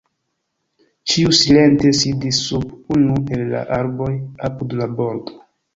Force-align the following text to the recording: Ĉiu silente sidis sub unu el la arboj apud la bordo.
Ĉiu 1.11 1.33
silente 1.41 1.93
sidis 1.99 2.41
sub 2.49 2.97
unu 2.99 3.21
el 3.37 3.47
la 3.55 3.65
arboj 3.79 4.13
apud 4.51 4.79
la 4.83 4.95
bordo. 5.01 5.43